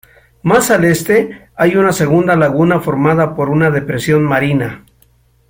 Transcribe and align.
Más 0.41 0.71
al 0.71 0.85
este, 0.85 1.49
hay 1.55 1.75
una 1.77 1.93
segunda 1.93 2.35
laguna 2.35 2.79
formada 2.79 3.35
por 3.35 3.51
una 3.51 3.69
depresión 3.69 4.23
marina. 4.23 4.83